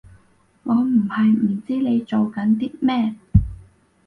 [0.63, 3.13] 我唔係唔知你做緊啲咩